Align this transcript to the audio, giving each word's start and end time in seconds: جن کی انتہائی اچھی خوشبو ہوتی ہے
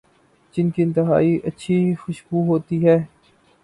جن 0.53 0.69
کی 0.69 0.83
انتہائی 0.83 1.37
اچھی 1.45 1.77
خوشبو 1.95 2.45
ہوتی 2.47 2.85
ہے 2.87 2.97